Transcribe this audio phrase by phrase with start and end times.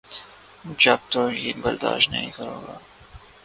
[0.79, 2.77] میں توہین برداشت نہیں کروں گا۔